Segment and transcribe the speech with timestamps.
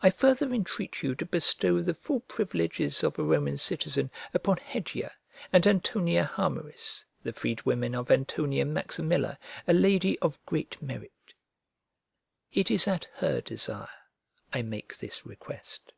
[0.00, 5.12] I further entreat you to bestow the full privileges of a Roman citizen upon Hedia
[5.52, 9.36] and Antonia Harmeris, the freedwomen of Antonia Maximilla,
[9.68, 11.34] a lady of great merit.
[12.50, 13.88] It is at her desire
[14.54, 15.92] I make this request.